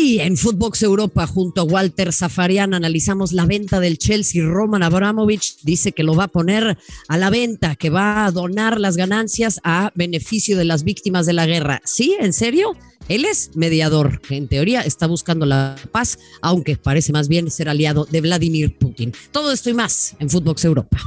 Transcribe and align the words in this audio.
En 0.00 0.38
Footbox 0.38 0.82
Europa, 0.82 1.26
junto 1.26 1.60
a 1.60 1.64
Walter 1.64 2.10
Zafarian, 2.14 2.72
analizamos 2.72 3.32
la 3.32 3.44
venta 3.44 3.80
del 3.80 3.98
Chelsea. 3.98 4.42
Roman 4.42 4.82
Abramovich 4.82 5.58
dice 5.62 5.92
que 5.92 6.02
lo 6.02 6.14
va 6.14 6.24
a 6.24 6.28
poner 6.28 6.78
a 7.08 7.18
la 7.18 7.28
venta, 7.28 7.76
que 7.76 7.90
va 7.90 8.24
a 8.24 8.30
donar 8.30 8.80
las 8.80 8.96
ganancias 8.96 9.60
a 9.62 9.92
beneficio 9.94 10.56
de 10.56 10.64
las 10.64 10.84
víctimas 10.84 11.26
de 11.26 11.34
la 11.34 11.44
guerra. 11.44 11.82
¿Sí? 11.84 12.16
¿En 12.18 12.32
serio? 12.32 12.74
Él 13.08 13.26
es 13.26 13.50
mediador, 13.56 14.22
en 14.30 14.48
teoría 14.48 14.80
está 14.80 15.06
buscando 15.06 15.44
la 15.44 15.76
paz, 15.92 16.18
aunque 16.40 16.76
parece 16.76 17.12
más 17.12 17.28
bien 17.28 17.50
ser 17.50 17.68
aliado 17.68 18.06
de 18.06 18.22
Vladimir 18.22 18.78
Putin. 18.78 19.12
Todo 19.32 19.52
esto 19.52 19.68
y 19.68 19.74
más 19.74 20.16
en 20.18 20.30
Footbox 20.30 20.64
Europa. 20.64 20.98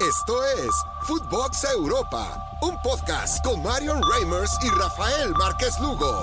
Esto 0.00 0.38
es 0.64 0.70
Footbox 1.08 1.64
Europa, 1.74 2.40
un 2.62 2.80
podcast 2.82 3.44
con 3.44 3.60
Marion 3.64 4.00
Reimers 4.00 4.52
y 4.62 4.68
Rafael 4.68 5.32
Márquez 5.32 5.74
Lugo, 5.80 6.22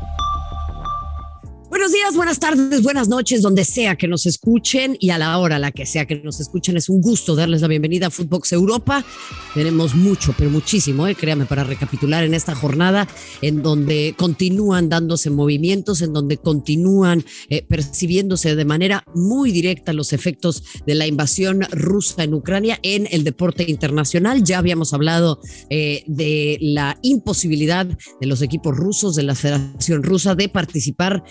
Buenos 1.71 1.93
días, 1.93 2.13
buenas 2.17 2.37
tardes, 2.37 2.83
buenas 2.83 3.07
noches, 3.07 3.41
donde 3.41 3.63
sea 3.63 3.95
que 3.95 4.05
nos 4.05 4.25
escuchen 4.25 4.97
y 4.99 5.11
a 5.11 5.17
la 5.17 5.37
hora 5.37 5.57
la 5.57 5.71
que 5.71 5.85
sea 5.85 6.05
que 6.05 6.15
nos 6.15 6.41
escuchen. 6.41 6.75
Es 6.75 6.89
un 6.89 6.99
gusto 6.99 7.33
darles 7.33 7.61
la 7.61 7.69
bienvenida 7.69 8.07
a 8.07 8.09
Footbox 8.09 8.51
Europa. 8.51 9.05
Tenemos 9.53 9.95
mucho, 9.95 10.35
pero 10.37 10.49
muchísimo, 10.49 11.07
eh, 11.07 11.15
créame, 11.15 11.45
para 11.45 11.63
recapitular 11.63 12.25
en 12.25 12.33
esta 12.33 12.55
jornada 12.55 13.07
en 13.41 13.63
donde 13.63 14.15
continúan 14.17 14.89
dándose 14.89 15.29
movimientos, 15.29 16.01
en 16.01 16.11
donde 16.11 16.35
continúan 16.35 17.23
eh, 17.47 17.65
percibiéndose 17.65 18.53
de 18.57 18.65
manera 18.65 19.05
muy 19.15 19.53
directa 19.53 19.93
los 19.93 20.11
efectos 20.11 20.65
de 20.85 20.95
la 20.95 21.07
invasión 21.07 21.61
rusa 21.71 22.25
en 22.25 22.33
Ucrania 22.33 22.79
en 22.83 23.07
el 23.11 23.23
deporte 23.23 23.63
internacional. 23.65 24.43
Ya 24.43 24.57
habíamos 24.57 24.93
hablado 24.93 25.39
eh, 25.69 26.03
de 26.05 26.57
la 26.59 26.99
imposibilidad 27.01 27.85
de 27.85 28.27
los 28.27 28.41
equipos 28.41 28.75
rusos, 28.75 29.15
de 29.15 29.23
la 29.23 29.35
Federación 29.35 30.03
Rusa, 30.03 30.35
de 30.35 30.49
participar 30.49 31.23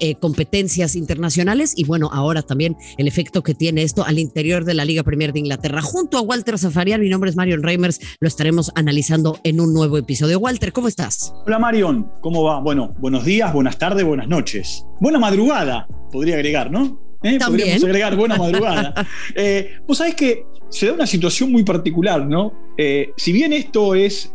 eh, 0.00 0.14
competencias 0.20 0.96
internacionales 0.96 1.74
y 1.76 1.84
bueno, 1.84 2.08
ahora 2.12 2.42
también 2.42 2.76
el 2.98 3.06
efecto 3.08 3.42
que 3.42 3.54
tiene 3.54 3.82
esto 3.82 4.04
al 4.04 4.18
interior 4.18 4.64
de 4.64 4.74
la 4.74 4.84
Liga 4.84 5.02
Premier 5.02 5.32
de 5.32 5.40
Inglaterra. 5.40 5.82
Junto 5.82 6.18
a 6.18 6.22
Walter 6.22 6.58
Zafarian, 6.58 7.00
mi 7.00 7.08
nombre 7.08 7.30
es 7.30 7.36
Marion 7.36 7.62
Reimers, 7.62 8.00
lo 8.20 8.28
estaremos 8.28 8.72
analizando 8.74 9.38
en 9.44 9.60
un 9.60 9.72
nuevo 9.74 9.98
episodio. 9.98 10.38
Walter, 10.38 10.72
¿cómo 10.72 10.88
estás? 10.88 11.32
Hola 11.46 11.58
Marion, 11.58 12.10
¿cómo 12.20 12.42
va? 12.44 12.60
Bueno, 12.60 12.94
buenos 12.98 13.24
días, 13.24 13.52
buenas 13.52 13.78
tardes, 13.78 14.04
buenas 14.04 14.28
noches. 14.28 14.84
Buena 15.00 15.18
madrugada, 15.18 15.86
podría 16.10 16.34
agregar, 16.36 16.70
¿no? 16.70 17.00
¿Eh? 17.22 17.38
Podríamos 17.44 17.84
agregar 17.84 18.16
buena 18.16 18.36
madrugada. 18.38 18.94
eh, 19.34 19.72
Vos 19.86 19.98
sabés 19.98 20.14
que 20.14 20.44
se 20.68 20.86
da 20.86 20.92
una 20.92 21.06
situación 21.06 21.50
muy 21.52 21.64
particular, 21.64 22.26
¿no? 22.26 22.52
Eh, 22.78 23.10
si 23.16 23.32
bien 23.32 23.52
esto 23.52 23.94
es 23.94 24.32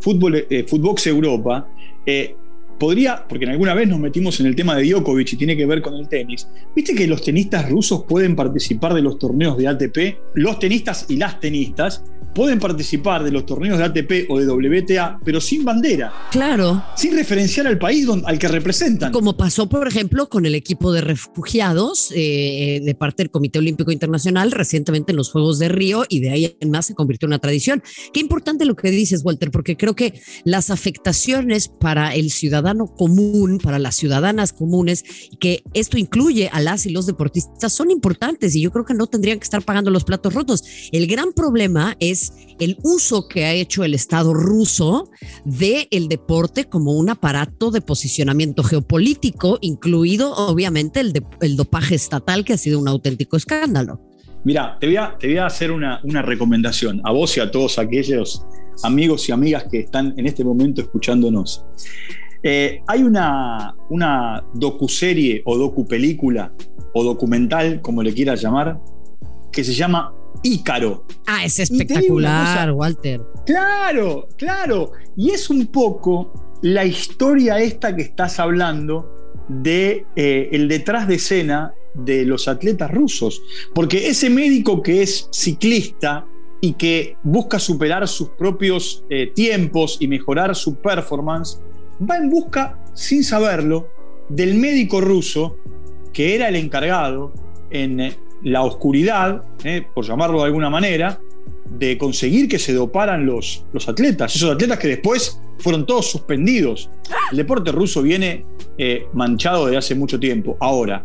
fútbol, 0.00 0.46
Footbox 0.68 1.06
Europa, 1.06 1.68
podría, 2.82 3.24
porque 3.28 3.44
en 3.44 3.52
alguna 3.52 3.74
vez 3.74 3.88
nos 3.88 4.00
metimos 4.00 4.40
en 4.40 4.46
el 4.46 4.56
tema 4.56 4.74
de 4.74 4.82
Djokovic 4.82 5.34
y 5.34 5.36
tiene 5.36 5.56
que 5.56 5.66
ver 5.66 5.80
con 5.80 5.94
el 5.94 6.08
tenis, 6.08 6.48
viste 6.74 6.96
que 6.96 7.06
los 7.06 7.22
tenistas 7.22 7.70
rusos 7.70 8.02
pueden 8.08 8.34
participar 8.34 8.92
de 8.92 9.02
los 9.02 9.20
torneos 9.20 9.56
de 9.56 9.68
ATP, 9.68 10.34
los 10.34 10.58
tenistas 10.58 11.06
y 11.08 11.16
las 11.16 11.38
tenistas 11.38 12.02
pueden 12.34 12.58
participar 12.58 13.22
de 13.24 13.30
los 13.30 13.46
torneos 13.46 13.78
de 13.78 13.84
ATP 13.84 14.30
o 14.30 14.40
de 14.40 14.46
WTA, 14.46 15.20
pero 15.24 15.40
sin 15.40 15.64
bandera. 15.64 16.12
Claro. 16.30 16.82
Sin 16.96 17.14
referenciar 17.14 17.66
al 17.66 17.78
país 17.78 18.06
al 18.24 18.38
que 18.38 18.48
representan. 18.48 19.12
Como 19.12 19.36
pasó, 19.36 19.68
por 19.68 19.86
ejemplo, 19.86 20.28
con 20.28 20.46
el 20.46 20.54
equipo 20.54 20.92
de 20.92 21.02
refugiados 21.02 22.12
eh, 22.14 22.80
de 22.82 22.94
parte 22.94 23.22
del 23.22 23.30
Comité 23.30 23.58
Olímpico 23.58 23.92
Internacional 23.92 24.50
recientemente 24.50 25.12
en 25.12 25.16
los 25.16 25.30
Juegos 25.30 25.58
de 25.58 25.68
Río 25.68 26.04
y 26.08 26.20
de 26.20 26.30
ahí 26.30 26.56
en 26.60 26.70
más 26.70 26.86
se 26.86 26.94
convirtió 26.94 27.26
en 27.26 27.30
una 27.30 27.38
tradición. 27.38 27.82
Qué 28.12 28.20
importante 28.20 28.64
lo 28.64 28.74
que 28.74 28.90
dices, 28.90 29.22
Walter, 29.24 29.50
porque 29.50 29.76
creo 29.76 29.94
que 29.94 30.20
las 30.44 30.70
afectaciones 30.70 31.68
para 31.68 32.14
el 32.14 32.30
ciudadano 32.30 32.71
común, 32.78 33.58
para 33.62 33.78
las 33.78 33.96
ciudadanas 33.96 34.52
comunes, 34.52 35.04
que 35.40 35.62
esto 35.74 35.98
incluye 35.98 36.48
a 36.52 36.60
las 36.60 36.86
y 36.86 36.90
los 36.90 37.06
deportistas, 37.06 37.72
son 37.72 37.90
importantes 37.90 38.54
y 38.54 38.62
yo 38.62 38.70
creo 38.70 38.84
que 38.84 38.94
no 38.94 39.06
tendrían 39.06 39.38
que 39.38 39.44
estar 39.44 39.62
pagando 39.62 39.90
los 39.90 40.04
platos 40.04 40.34
rotos. 40.34 40.64
El 40.92 41.06
gran 41.06 41.32
problema 41.32 41.96
es 42.00 42.32
el 42.58 42.78
uso 42.82 43.28
que 43.28 43.44
ha 43.44 43.52
hecho 43.52 43.84
el 43.84 43.94
Estado 43.94 44.34
ruso 44.34 45.10
del 45.44 45.88
el 45.90 46.08
deporte 46.08 46.64
como 46.64 46.92
un 46.92 47.10
aparato 47.10 47.70
de 47.70 47.80
posicionamiento 47.80 48.62
geopolítico, 48.62 49.58
incluido 49.60 50.32
obviamente 50.34 51.00
el, 51.00 51.12
el 51.40 51.56
dopaje 51.56 51.94
estatal, 51.94 52.44
que 52.44 52.54
ha 52.54 52.58
sido 52.58 52.78
un 52.78 52.88
auténtico 52.88 53.36
escándalo. 53.36 54.00
Mira, 54.44 54.76
te 54.80 54.86
voy 54.86 54.96
a, 54.96 55.16
te 55.18 55.28
voy 55.28 55.36
a 55.36 55.46
hacer 55.46 55.70
una, 55.70 56.00
una 56.02 56.20
recomendación 56.20 57.00
a 57.04 57.12
vos 57.12 57.36
y 57.36 57.40
a 57.40 57.50
todos 57.50 57.78
aquellos 57.78 58.44
amigos 58.82 59.28
y 59.28 59.32
amigas 59.32 59.66
que 59.70 59.80
están 59.80 60.14
en 60.16 60.26
este 60.26 60.44
momento 60.44 60.80
escuchándonos. 60.80 61.64
Eh, 62.42 62.82
hay 62.86 63.02
una, 63.02 63.76
una 63.90 64.44
docuserie 64.54 65.42
o 65.44 65.56
docupelícula 65.56 66.52
o 66.94 67.04
documental, 67.04 67.80
como 67.80 68.02
le 68.02 68.12
quieras 68.12 68.42
llamar, 68.42 68.80
que 69.50 69.62
se 69.62 69.72
llama 69.72 70.14
Ícaro. 70.42 71.04
Ah, 71.26 71.44
es 71.44 71.58
espectacular, 71.58 72.72
Walter. 72.72 73.20
Claro, 73.46 74.28
claro. 74.36 74.92
Y 75.16 75.30
es 75.30 75.50
un 75.50 75.66
poco 75.66 76.58
la 76.62 76.84
historia 76.84 77.60
esta 77.60 77.94
que 77.94 78.02
estás 78.02 78.38
hablando 78.40 79.34
de 79.48 80.06
eh, 80.16 80.48
el 80.52 80.68
detrás 80.68 81.08
de 81.08 81.16
escena 81.16 81.72
de 81.94 82.24
los 82.24 82.48
atletas 82.48 82.90
rusos. 82.90 83.42
Porque 83.74 84.08
ese 84.08 84.30
médico 84.30 84.82
que 84.82 85.02
es 85.02 85.28
ciclista 85.32 86.26
y 86.60 86.74
que 86.74 87.16
busca 87.22 87.58
superar 87.58 88.06
sus 88.06 88.30
propios 88.30 89.04
eh, 89.10 89.32
tiempos 89.34 89.96
y 90.00 90.06
mejorar 90.06 90.54
su 90.54 90.76
performance, 90.76 91.60
va 92.08 92.16
en 92.16 92.30
busca, 92.30 92.78
sin 92.94 93.24
saberlo, 93.24 93.88
del 94.28 94.54
médico 94.54 95.00
ruso 95.00 95.56
que 96.12 96.34
era 96.34 96.48
el 96.48 96.56
encargado 96.56 97.32
en 97.70 98.00
eh, 98.00 98.16
la 98.42 98.62
oscuridad, 98.62 99.44
eh, 99.64 99.82
por 99.94 100.04
llamarlo 100.04 100.40
de 100.40 100.46
alguna 100.46 100.70
manera, 100.70 101.20
de 101.70 101.96
conseguir 101.96 102.48
que 102.48 102.58
se 102.58 102.74
doparan 102.74 103.24
los, 103.24 103.64
los 103.72 103.88
atletas, 103.88 104.36
esos 104.36 104.50
atletas 104.50 104.78
que 104.78 104.88
después 104.88 105.40
fueron 105.58 105.86
todos 105.86 106.10
suspendidos. 106.10 106.90
El 107.30 107.38
deporte 107.38 107.72
ruso 107.72 108.02
viene 108.02 108.44
eh, 108.76 109.06
manchado 109.14 109.66
desde 109.66 109.78
hace 109.78 109.94
mucho 109.94 110.20
tiempo. 110.20 110.56
Ahora, 110.60 111.02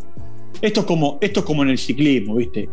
esto 0.62 0.82
es 0.82 0.86
como, 0.86 1.20
esto 1.22 1.42
es 1.42 1.46
como 1.46 1.64
en 1.64 1.70
el 1.70 1.78
ciclismo, 1.78 2.36
¿viste? 2.36 2.68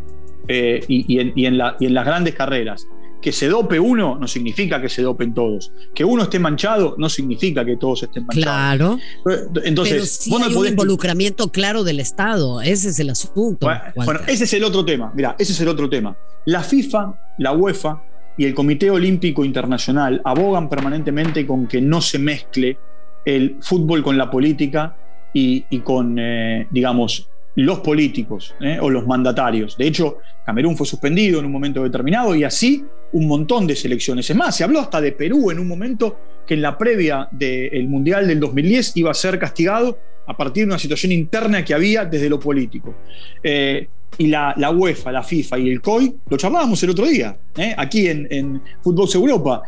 y, 0.47 1.19
en, 1.21 1.33
y 1.35 1.47
en 1.47 1.57
las 1.57 2.05
grandes 2.05 2.35
carreras 2.35 2.87
que 3.25 3.33
se 3.33 3.49
dope 3.49 3.81
uno 3.81 4.19
no 4.21 4.29
significa 4.29 4.83
que 4.83 4.91
se 4.91 5.01
dopen 5.01 5.33
todos. 5.33 5.73
Que 5.95 6.05
uno 6.05 6.25
esté 6.25 6.39
manchado 6.39 6.95
no 6.99 7.09
significa 7.09 7.65
que 7.65 7.79
todos 7.79 8.03
estén 8.03 8.27
manchados. 8.27 9.01
Claro. 9.25 9.63
Entonces, 9.65 9.95
Pero 9.95 10.05
sí 10.05 10.45
hay 10.45 10.55
un 10.55 10.67
involucramiento 10.67 11.49
claro 11.49 11.85
del 11.85 12.01
Estado. 12.01 12.61
Ese 12.61 12.91
es 12.91 12.99
el 13.01 13.09
asunto. 13.09 13.67
Bueno, 13.97 14.21
ese 14.27 14.45
es 14.45 14.53
el 14.53 14.63
otro 14.63 14.85
tema. 14.85 15.11
Mira, 15.15 15.37
ese 15.39 15.53
es 15.53 15.61
el 15.63 15.69
otro 15.69 15.89
tema. 15.89 16.15
La 16.45 16.63
FIFA, 16.63 17.15
la 17.39 17.53
UEFA 17.53 18.03
y 18.37 18.45
el 18.45 18.53
Comité 18.53 18.91
Olímpico 18.91 19.43
Internacional 19.43 20.21
abogan 20.23 20.69
permanentemente 20.69 21.47
con 21.47 21.67
que 21.67 21.81
no 21.81 22.03
se 22.03 22.19
mezcle 22.19 22.77
el 23.25 23.57
fútbol 23.63 24.03
con 24.03 24.19
la 24.19 24.31
política 24.31 24.99
y, 25.33 25.63
con, 25.79 26.19
eh, 26.19 26.67
digamos, 26.71 27.31
los 27.57 27.81
políticos 27.81 28.55
eh, 28.61 28.79
o 28.81 28.91
los 28.91 29.07
mandatarios. 29.07 29.77
De 29.77 29.87
hecho, 29.87 30.19
Camerún 30.45 30.77
fue 30.77 30.87
suspendido 30.87 31.39
en 31.39 31.47
un 31.47 31.53
momento 31.53 31.83
determinado 31.83 32.35
y 32.35 32.45
así 32.45 32.85
un 33.13 33.27
montón 33.27 33.67
de 33.67 33.77
selecciones. 33.77 34.29
Es 34.29 34.37
más, 34.37 34.57
se 34.57 34.65
habló 34.65 34.81
hasta 34.81 35.01
de 35.01 35.13
Perú 35.13 35.51
en 35.51 35.59
un 35.59 35.69
momento 35.69 36.19
que 36.47 36.55
en 36.55 36.63
la 36.63 36.77
previa 36.77 37.29
del 37.31 37.89
Mundial 37.89 38.27
del 38.27 38.41
2010 38.41 38.97
iba 38.97 39.11
a 39.11 39.15
ser 39.15 39.39
castigado 39.39 39.99
a 40.27 40.37
partir 40.37 40.65
de 40.65 40.71
una 40.71 40.79
situación 40.79 41.13
interna 41.13 41.65
que 41.65 41.75
había 41.75 42.05
desde 42.05 42.29
lo 42.29 42.41
político. 42.41 42.95
Eh, 43.43 43.89
y 44.17 44.29
la, 44.29 44.55
UEFA, 44.71 45.11
la 45.11 45.25
FIFA 45.25 45.59
y 45.59 45.71
el 45.71 45.81
COI, 45.81 46.15
lo 46.29 46.37
charlábamos 46.37 46.81
el 46.85 46.91
otro 46.91 47.05
día, 47.05 47.37
eh, 47.57 47.75
aquí 47.77 48.07
en, 48.07 48.29
en 48.31 48.63
Fútbol 48.81 49.09
Europa, 49.13 49.63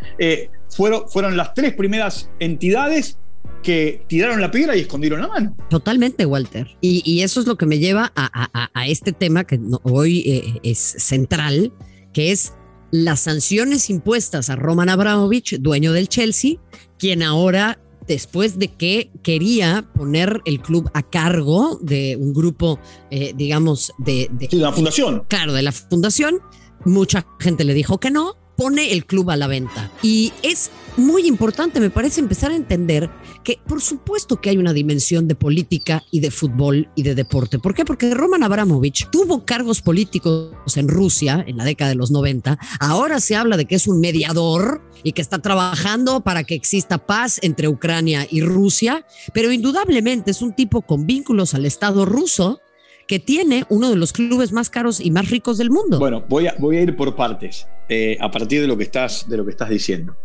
fueron, 0.68 1.08
fueron 1.08 1.36
las 1.36 1.52
tres 1.52 1.74
primeras 1.74 2.30
entidades 2.38 3.18
que 3.62 4.04
tiraron 4.08 4.40
la 4.40 4.50
piedra 4.50 4.76
y 4.76 4.80
escondieron 4.80 5.20
la 5.20 5.28
mano. 5.28 5.56
Totalmente, 5.68 6.26
Walter. 6.26 6.76
Y, 6.80 7.20
eso 7.22 7.40
es 7.40 7.46
lo 7.46 7.56
que 7.56 7.66
me 7.66 7.78
lleva 7.78 8.12
a, 8.14 8.86
este 8.86 9.12
tema 9.12 9.44
que 9.44 9.60
hoy 9.82 10.20
eh, 10.20 10.60
es 10.62 10.78
central, 10.78 11.72
que 12.12 12.32
es 12.32 12.52
las 12.90 13.20
sanciones 13.20 13.90
impuestas 13.90 14.50
a 14.50 14.56
Roman 14.56 14.88
Abramovich, 14.88 15.58
dueño 15.58 15.92
del 15.92 16.08
Chelsea, 16.08 16.56
quien 16.98 17.22
ahora 17.22 17.80
después 18.06 18.58
de 18.58 18.68
que 18.68 19.10
quería 19.22 19.88
poner 19.94 20.40
el 20.44 20.60
club 20.60 20.88
a 20.94 21.02
cargo 21.02 21.78
de 21.82 22.16
un 22.16 22.32
grupo, 22.32 22.78
eh, 23.10 23.32
digamos, 23.36 23.92
de, 23.98 24.30
de, 24.32 24.48
la 24.56 24.72
fundación. 24.72 25.24
Claro, 25.28 25.52
de 25.52 25.62
la 25.62 25.72
fundación. 25.72 26.40
Mucha 26.84 27.26
gente 27.40 27.64
le 27.64 27.74
dijo 27.74 27.98
que 27.98 28.10
no, 28.10 28.36
pone 28.56 28.92
el 28.92 29.06
club 29.06 29.30
a 29.30 29.36
la 29.36 29.46
venta. 29.46 29.90
Y 30.02 30.32
es 30.42 30.70
muy 30.96 31.26
importante, 31.26 31.78
me 31.78 31.90
parece, 31.90 32.20
empezar 32.20 32.50
a 32.50 32.56
entender 32.56 33.10
que 33.44 33.58
por 33.66 33.82
supuesto 33.82 34.40
que 34.40 34.50
hay 34.50 34.56
una 34.56 34.72
dimensión 34.72 35.28
de 35.28 35.34
política 35.34 36.02
y 36.10 36.20
de 36.20 36.30
fútbol 36.30 36.88
y 36.94 37.02
de 37.02 37.14
deporte. 37.14 37.58
¿Por 37.58 37.74
qué? 37.74 37.84
Porque 37.84 38.12
Roman 38.14 38.42
Abramovich 38.42 39.08
tuvo 39.10 39.44
cargos 39.44 39.82
políticos 39.82 40.76
en 40.76 40.88
Rusia 40.88 41.44
en 41.46 41.56
la 41.56 41.64
década 41.64 41.90
de 41.90 41.96
los 41.96 42.10
90. 42.10 42.58
Ahora 42.80 43.20
se 43.20 43.36
habla 43.36 43.56
de 43.56 43.66
que 43.66 43.74
es 43.74 43.86
un 43.86 44.00
mediador 44.00 44.82
y 45.02 45.12
que 45.12 45.22
está 45.22 45.38
trabajando 45.38 46.22
para 46.22 46.44
que 46.44 46.54
exista 46.54 46.98
paz 46.98 47.38
entre 47.42 47.68
Ucrania 47.68 48.26
y 48.30 48.40
Rusia, 48.40 49.06
pero 49.32 49.52
indudablemente 49.52 50.30
es 50.30 50.42
un 50.42 50.54
tipo 50.54 50.82
con 50.82 51.06
vínculos 51.06 51.54
al 51.54 51.66
Estado 51.66 52.04
ruso 52.04 52.60
que 53.06 53.18
tiene 53.18 53.64
uno 53.68 53.90
de 53.90 53.96
los 53.96 54.12
clubes 54.12 54.52
más 54.52 54.70
caros 54.70 55.00
y 55.00 55.10
más 55.10 55.30
ricos 55.30 55.58
del 55.58 55.70
mundo. 55.70 55.98
Bueno, 55.98 56.24
voy 56.28 56.46
a, 56.46 56.54
voy 56.58 56.76
a 56.76 56.82
ir 56.82 56.96
por 56.96 57.14
partes 57.14 57.66
eh, 57.88 58.16
a 58.20 58.30
partir 58.30 58.60
de 58.60 58.66
lo 58.66 58.76
que 58.76 58.82
estás, 58.82 59.28
de 59.28 59.36
lo 59.36 59.44
que 59.44 59.52
estás 59.52 59.68
diciendo. 59.68 60.16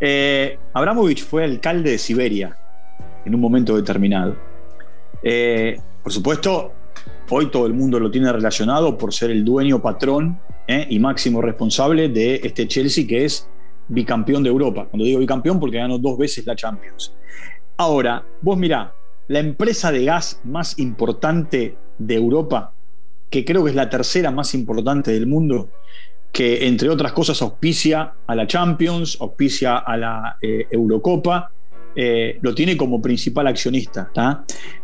Eh, 0.00 0.58
Abramovich 0.72 1.24
fue 1.24 1.44
alcalde 1.44 1.92
de 1.92 1.98
Siberia 1.98 2.56
en 3.24 3.34
un 3.34 3.40
momento 3.40 3.76
determinado. 3.76 4.36
Eh, 5.22 5.78
por 6.02 6.12
supuesto, 6.12 6.72
hoy 7.30 7.50
todo 7.50 7.66
el 7.66 7.74
mundo 7.74 8.00
lo 8.00 8.10
tiene 8.10 8.32
relacionado 8.32 8.98
por 8.98 9.14
ser 9.14 9.30
el 9.30 9.44
dueño, 9.44 9.80
patrón 9.80 10.40
y 10.90 10.98
máximo 10.98 11.40
responsable 11.40 12.10
de 12.10 12.42
este 12.44 12.68
Chelsea 12.68 13.06
que 13.06 13.24
es 13.24 13.48
bicampeón 13.88 14.42
de 14.42 14.50
Europa. 14.50 14.86
Cuando 14.90 15.06
digo 15.06 15.18
bicampeón 15.18 15.58
porque 15.58 15.78
ganó 15.78 15.98
dos 15.98 16.18
veces 16.18 16.44
la 16.44 16.54
Champions. 16.54 17.14
Ahora, 17.78 18.22
vos 18.42 18.58
mirá, 18.58 18.92
la 19.28 19.38
empresa 19.38 19.90
de 19.90 20.04
gas 20.04 20.40
más 20.44 20.78
importante 20.78 21.76
de 21.98 22.14
Europa, 22.14 22.72
que 23.30 23.44
creo 23.44 23.64
que 23.64 23.70
es 23.70 23.76
la 23.76 23.90
tercera 23.90 24.30
más 24.30 24.54
importante 24.54 25.12
del 25.12 25.26
mundo, 25.26 25.68
que 26.32 26.66
entre 26.66 26.88
otras 26.88 27.12
cosas 27.12 27.40
auspicia 27.42 28.12
a 28.26 28.34
la 28.34 28.46
Champions, 28.46 29.18
auspicia 29.20 29.78
a 29.78 29.96
la 29.96 30.36
eh, 30.40 30.66
Eurocopa, 30.70 31.50
eh, 31.96 32.38
lo 32.42 32.54
tiene 32.54 32.76
como 32.76 33.02
principal 33.02 33.46
accionista. 33.46 34.10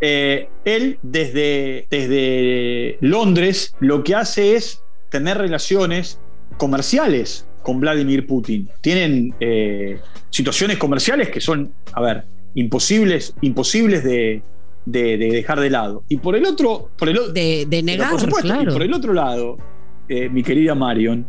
Eh, 0.00 0.49
él 0.64 0.99
desde, 1.02 1.87
desde 1.90 2.99
Londres 3.00 3.75
lo 3.78 4.02
que 4.02 4.14
hace 4.14 4.56
es 4.56 4.82
tener 5.10 5.38
relaciones 5.38 6.19
comerciales 6.56 7.46
con 7.62 7.81
Vladimir 7.81 8.26
Putin. 8.26 8.69
Tienen 8.81 9.34
situaciones 10.28 10.76
comerciales 10.76 11.31
que 11.31 11.40
son, 11.40 11.72
a 11.93 12.02
ver, 12.02 12.25
imposibles, 12.55 13.34
imposibles 13.40 14.05
de, 14.05 14.43
de, 14.84 15.16
dejar 15.16 15.60
de 15.60 15.70
lado. 15.70 16.04
Y 16.08 16.19
por 16.19 16.36
el 16.36 16.44
otro. 16.44 16.90
Por 16.96 17.08
el, 17.08 17.32
de, 17.32 17.66
de 17.69 17.82
negar, 17.82 18.10
por 18.10 18.20
supuesto, 18.20 18.54
por 18.72 18.82
el 18.82 18.92
otro 18.92 19.12
lado, 19.12 19.56
eh, 20.08 20.28
mi 20.28 20.42
querida 20.42 20.75
Marion, 20.75 21.26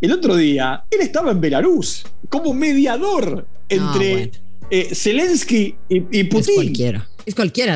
el 0.00 0.12
otro 0.12 0.36
día 0.36 0.84
él 0.90 1.00
estaba 1.00 1.30
en 1.30 1.40
Belarus 1.40 2.04
como 2.28 2.52
mediador 2.54 3.46
entre 3.68 4.32
eh, 4.70 4.94
Zelensky 4.94 5.76
y, 5.88 6.18
y 6.18 6.24
Putin. 6.24 6.50
Es 6.50 6.54
cualquiera, 6.54 7.08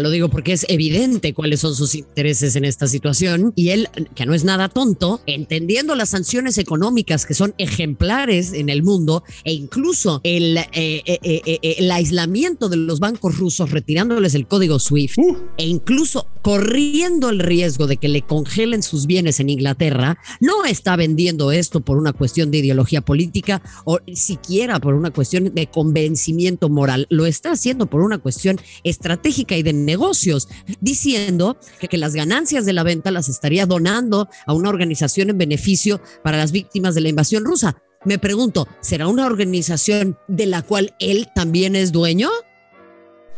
lo 0.00 0.10
digo 0.10 0.28
porque 0.28 0.52
es 0.52 0.66
evidente 0.68 1.32
cuáles 1.32 1.60
son 1.60 1.74
sus 1.74 1.94
intereses 1.94 2.56
en 2.56 2.64
esta 2.64 2.86
situación 2.86 3.52
y 3.54 3.70
él, 3.70 3.88
que 4.14 4.26
no 4.26 4.34
es 4.34 4.44
nada 4.44 4.68
tonto, 4.68 5.20
entendiendo 5.26 5.94
las 5.94 6.10
sanciones 6.10 6.58
económicas 6.58 7.26
que 7.26 7.34
son 7.34 7.54
ejemplares 7.58 8.52
en 8.52 8.68
el 8.68 8.82
mundo 8.82 9.22
e 9.44 9.52
incluso 9.52 10.20
el, 10.24 10.58
eh, 10.58 10.66
eh, 10.72 11.18
eh, 11.22 11.74
el 11.78 11.90
aislamiento 11.90 12.68
de 12.68 12.76
los 12.76 13.00
bancos 13.00 13.38
rusos 13.38 13.70
retirándoles 13.70 14.34
el 14.34 14.46
código 14.46 14.78
SWIFT 14.78 15.18
uh. 15.18 15.36
e 15.56 15.66
incluso 15.66 16.26
corriendo 16.42 17.30
el 17.30 17.40
riesgo 17.40 17.86
de 17.86 17.96
que 17.96 18.08
le 18.08 18.22
congelen 18.22 18.82
sus 18.82 19.06
bienes 19.06 19.40
en 19.40 19.50
Inglaterra, 19.50 20.18
no 20.40 20.64
está 20.64 20.96
vendiendo 20.96 21.52
esto 21.52 21.80
por 21.80 21.98
una 21.98 22.12
cuestión 22.12 22.50
de 22.50 22.58
ideología 22.58 23.00
política 23.00 23.62
o 23.84 23.98
siquiera 24.14 24.78
por 24.80 24.94
una 24.94 25.10
cuestión 25.10 25.54
de 25.54 25.66
convencimiento 25.66 26.68
moral, 26.68 27.06
lo 27.10 27.26
está 27.26 27.52
haciendo 27.52 27.86
por 27.86 28.00
una 28.00 28.18
cuestión 28.18 28.60
estratégica 28.84 29.35
y 29.38 29.62
de 29.62 29.72
negocios, 29.72 30.48
diciendo 30.80 31.58
que, 31.80 31.88
que 31.88 31.98
las 31.98 32.14
ganancias 32.14 32.64
de 32.64 32.72
la 32.72 32.82
venta 32.82 33.10
las 33.10 33.28
estaría 33.28 33.66
donando 33.66 34.28
a 34.46 34.52
una 34.52 34.68
organización 34.68 35.30
en 35.30 35.38
beneficio 35.38 36.00
para 36.22 36.38
las 36.38 36.52
víctimas 36.52 36.94
de 36.94 37.00
la 37.02 37.08
invasión 37.08 37.44
rusa. 37.44 37.76
Me 38.04 38.18
pregunto, 38.18 38.68
¿será 38.80 39.08
una 39.08 39.26
organización 39.26 40.16
de 40.28 40.46
la 40.46 40.62
cual 40.62 40.94
él 41.00 41.28
también 41.34 41.74
es 41.74 41.92
dueño? 41.92 42.28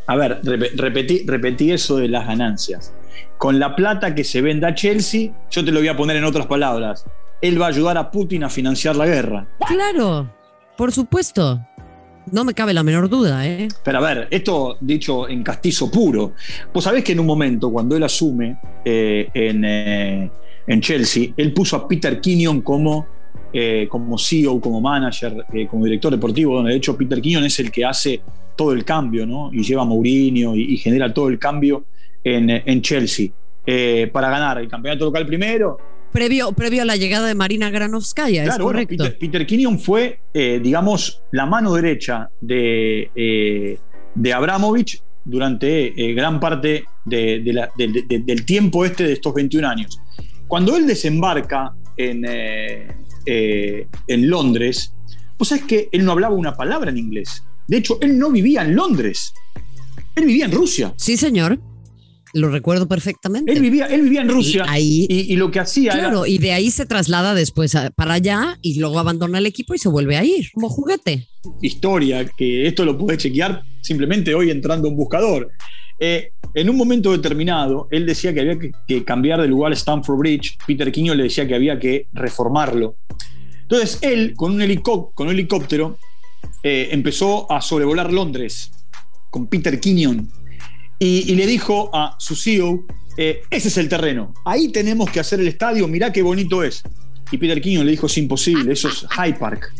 A 0.07 0.15
ver, 0.15 0.39
repetí, 0.43 1.23
repetí 1.25 1.71
eso 1.71 1.97
de 1.97 2.07
las 2.07 2.27
ganancias. 2.27 2.93
Con 3.37 3.59
la 3.59 3.75
plata 3.75 4.15
que 4.15 4.23
se 4.23 4.41
venda 4.41 4.69
a 4.69 4.75
Chelsea, 4.75 5.31
yo 5.49 5.63
te 5.63 5.71
lo 5.71 5.79
voy 5.79 5.87
a 5.87 5.97
poner 5.97 6.17
en 6.17 6.23
otras 6.23 6.45
palabras. 6.45 7.05
Él 7.41 7.61
va 7.61 7.67
a 7.67 7.69
ayudar 7.69 7.97
a 7.97 8.11
Putin 8.11 8.43
a 8.43 8.49
financiar 8.49 8.95
la 8.95 9.05
guerra. 9.05 9.47
Claro, 9.67 10.33
por 10.77 10.91
supuesto. 10.91 11.59
No 12.31 12.43
me 12.43 12.53
cabe 12.53 12.73
la 12.73 12.83
menor 12.83 13.09
duda, 13.09 13.47
¿eh? 13.47 13.67
Pero 13.83 13.97
a 13.97 14.01
ver, 14.01 14.27
esto 14.29 14.77
dicho 14.79 15.27
en 15.27 15.43
castizo 15.43 15.89
puro. 15.89 16.33
Vos 16.73 16.83
sabés 16.83 17.03
que 17.03 17.13
en 17.13 17.19
un 17.19 17.25
momento, 17.25 17.71
cuando 17.71 17.95
él 17.95 18.03
asume 18.03 18.57
eh, 18.85 19.29
eh, 19.33 20.29
en, 20.67 20.81
Chelsea, 20.81 21.29
él 21.35 21.53
puso 21.53 21.75
a 21.75 21.87
Peter 21.87 22.21
Kinyon 22.21 22.61
como, 22.61 23.07
eh, 23.51 23.87
como 23.89 24.17
CEO, 24.17 24.61
como 24.61 24.79
manager, 24.79 25.45
como 25.69 25.85
director 25.85 26.11
deportivo, 26.11 26.55
donde 26.55 26.71
de 26.71 26.77
hecho 26.77 26.95
Peter 26.95 27.19
Kinyon 27.19 27.45
es 27.45 27.59
el 27.59 27.71
que 27.71 27.83
hace 27.83 28.21
todo 28.55 28.73
el 28.73 28.85
cambio, 28.85 29.25
¿no? 29.25 29.49
Y 29.51 29.63
lleva 29.63 29.81
a 29.81 29.85
Mourinho 29.85 30.55
y, 30.55 30.77
genera 30.77 31.11
todo 31.13 31.29
el 31.29 31.39
cambio 31.39 31.85
en, 32.23 32.49
en 32.49 32.81
Chelsea. 32.81 33.29
para 34.11 34.29
ganar 34.29 34.59
el 34.59 34.67
campeonato 34.67 35.05
local 35.05 35.25
primero, 35.25 35.77
Previo, 36.11 36.51
previo 36.53 36.81
a 36.81 36.85
la 36.85 36.95
llegada 36.95 37.27
de 37.27 37.35
Marina 37.35 37.69
Granovskaya, 37.69 38.43
¿es 38.43 38.57
correcto? 38.57 39.03
Peter, 39.19 39.45
Peter 39.45 39.79
fue, 39.79 40.19
eh, 40.33 40.59
digamos, 40.61 41.21
la 41.31 41.45
mano 41.45 41.73
derecha 41.73 42.29
de, 42.41 43.11
eh, 43.15 43.77
de 44.15 44.33
Abramovich 44.33 45.01
durante 45.23 45.87
eh, 45.87 46.13
gran 46.13 46.39
parte 46.39 46.83
del 47.05 48.45
tiempo 48.45 48.85
este 48.85 49.03
de 49.03 49.13
estos 49.13 49.33
21 49.33 49.67
años. 49.67 50.01
Cuando 50.47 50.75
él 50.75 50.87
desembarca 50.87 51.73
en, 51.95 52.25
en 53.25 54.29
Londres, 54.29 54.93
pues 55.37 55.51
es 55.51 55.63
que 55.63 55.89
él 55.91 56.03
no 56.05 56.13
hablaba 56.13 56.33
una 56.33 56.55
palabra 56.55 56.89
en 56.89 56.97
inglés. 56.97 57.43
De 57.67 57.77
hecho, 57.77 57.99
él 58.01 58.17
no 58.17 58.31
vivía 58.31 58.63
en 58.63 58.75
Londres. 58.75 59.31
Él 60.15 60.25
vivía 60.25 60.45
en 60.45 60.51
Rusia. 60.51 60.93
Sí, 60.97 61.17
señor. 61.17 61.59
Lo 62.33 62.49
recuerdo 62.49 62.87
perfectamente. 62.87 63.51
Él 63.51 63.61
vivía, 63.61 63.87
él 63.87 64.03
vivía 64.03 64.21
en 64.21 64.29
Rusia 64.29 64.65
y, 64.77 65.07
y, 65.09 65.35
lo 65.35 65.49
que 65.49 65.59
hacía 65.59 65.91
claro, 65.93 66.25
y 66.25 66.37
de 66.37 66.51
ahí 66.51 66.69
se 66.69 66.85
traslada 66.85 67.33
después 67.33 67.75
para 67.95 68.13
allá 68.13 68.57
y 68.61 68.79
luego 68.79 68.99
abandona 68.99 69.39
el 69.39 69.45
equipo 69.45 69.73
y 69.73 69.79
se 69.79 69.89
vuelve 69.89 70.17
a 70.17 70.23
ir 70.23 70.51
como 70.53 70.69
juguete. 70.69 71.27
Historia, 71.61 72.25
que 72.37 72.67
esto 72.67 72.85
lo 72.85 72.97
puede 72.97 73.17
chequear 73.17 73.63
simplemente 73.81 74.35
hoy 74.35 74.51
entrando 74.51 74.87
a 74.87 74.91
un 74.91 74.97
buscador. 74.97 75.51
Eh, 75.99 76.31
en 76.53 76.69
un 76.69 76.77
momento 76.77 77.11
determinado, 77.11 77.87
él 77.91 78.05
decía 78.05 78.33
que 78.33 78.39
había 78.39 78.57
que, 78.59 79.03
cambiar 79.03 79.41
de 79.41 79.47
lugar 79.47 79.73
Stamford 79.73 80.17
Bridge. 80.17 80.57
Peter 80.65 80.91
Quiño 80.91 81.13
le 81.13 81.23
decía 81.23 81.47
que 81.47 81.55
había 81.55 81.77
que 81.79 82.07
reformarlo. 82.13 82.95
Entonces, 83.61 83.99
él, 84.01 84.33
con 84.35 84.53
un, 84.53 84.61
helicóptero, 84.61 85.11
con 85.13 85.27
un 85.27 85.33
helicóptero 85.33 85.97
eh, 86.63 86.89
empezó 86.91 87.51
a 87.51 87.61
sobrevolar 87.61 88.11
Londres 88.11 88.71
con 89.29 89.47
Peter 89.47 89.79
Kinyon 89.79 90.29
y, 90.99 91.35
le 91.35 91.47
dijo 91.47 91.89
a 91.93 92.15
su 92.19 92.35
CEO, 92.35 92.85
eh, 93.15 93.41
ese 93.49 93.69
es 93.69 93.77
el 93.77 93.87
terreno, 93.87 94.33
ahí 94.45 94.69
tenemos 94.69 95.09
que 95.09 95.21
hacer 95.21 95.39
el 95.39 95.47
estadio, 95.47 95.87
mirá 95.87 96.11
qué 96.11 96.21
bonito 96.21 96.63
es. 96.63 96.83
Y 97.31 97.37
Peter 97.37 97.61
King 97.61 97.79
le 97.79 97.91
dijo, 97.91 98.07
es 98.07 98.17
imposible, 98.17 98.73
eso 98.73 98.89
es 98.89 99.05
High 99.09 99.37
Park. 99.39 99.71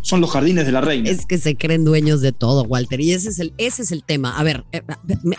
Son 0.00 0.20
los 0.20 0.30
jardines 0.30 0.66
de 0.66 0.72
la 0.72 0.80
reina. 0.80 1.08
Es 1.08 1.24
que 1.24 1.38
se 1.38 1.54
creen 1.54 1.84
dueños 1.84 2.20
de 2.20 2.32
todo, 2.32 2.64
Walter. 2.64 3.00
Y 3.00 3.12
ese 3.12 3.30
es 3.30 3.38
el, 3.38 3.54
ese 3.56 3.82
es 3.82 3.92
el 3.92 4.04
tema. 4.04 4.38
A 4.38 4.42
ver, 4.42 4.64
eh, 4.72 4.82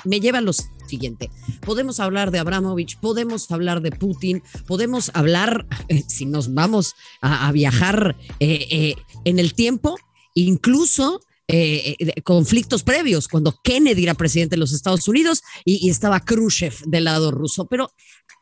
me, 0.06 0.20
lleva 0.20 0.39
a 0.39 0.42
lo 0.42 0.54
siguiente. 0.88 1.30
Podemos 1.62 2.00
hablar 2.00 2.32
de 2.32 2.39
Abramovich, 2.39 2.98
podemos 3.00 3.51
hablar 3.51 3.82
de 3.82 3.92
Putin, 3.92 4.42
podemos 4.65 5.12
hablar, 5.13 5.68
eh, 5.88 6.04
si 6.08 6.25
nos 6.25 6.54
vamos 6.54 6.96
a, 7.22 7.51
viajar 7.51 8.15
en 8.39 9.39
el 9.39 9.54
tiempo, 9.54 9.98
incluso 10.34 11.22
eh, 11.48 11.96
eh, 12.00 12.22
conflictos 12.24 12.84
previos, 12.84 13.28
cuando 13.28 13.56
Kennedy 13.64 14.04
era 14.04 14.16
presidente 14.16 14.56
de 14.56 14.60
los 14.60 14.74
Estados 14.74 15.08
Unidos 15.08 15.44
y, 15.64 15.90
estaba 15.90 16.20
Khrushchev 16.20 16.74
del 16.88 17.04
lado 17.04 17.30
ruso. 17.32 17.68
Pero 17.68 17.92